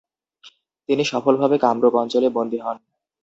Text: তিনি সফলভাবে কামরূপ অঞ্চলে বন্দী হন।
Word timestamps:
তিনি 0.89 1.03
সফলভাবে 1.05 1.55
কামরূপ 1.57 1.93
অঞ্চলে 1.95 2.27
বন্দী 2.29 2.59
হন। 2.59 2.77